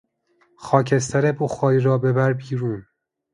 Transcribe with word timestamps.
خاکستر 0.55 1.31
بخاری 1.31 1.79
را 1.79 1.97
ببر 1.97 2.33
بیرون! 2.33 2.85